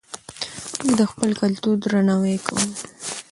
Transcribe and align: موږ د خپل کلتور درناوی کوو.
موږ 0.83 0.93
د 0.99 1.01
خپل 1.11 1.29
کلتور 1.41 1.75
درناوی 1.81 2.37
کوو. 2.45 2.67